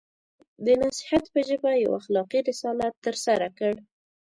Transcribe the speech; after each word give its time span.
د 0.65 0.67
نصیحت 0.83 1.23
په 1.33 1.39
ژبه 1.47 1.71
یو 1.83 1.91
اخلاقي 2.01 2.39
رسالت 2.49 2.93
ترسره 3.05 3.47
کړ. 3.57 3.73